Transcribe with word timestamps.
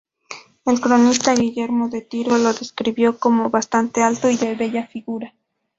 El 0.65 0.81
cronista 0.81 1.35
Guillermo 1.35 1.87
de 1.87 2.01
Tiro 2.01 2.35
lo 2.39 2.51
describió 2.53 3.19
como 3.19 3.51
""bastante 3.51 4.01
alto 4.01 4.31
y 4.31 4.35
de 4.35 4.55
bella 4.55 4.87
figura. 4.87 5.35